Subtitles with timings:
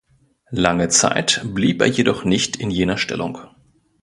[0.55, 3.37] Lange Zeit blieb er jedoch nicht in jener Stellung.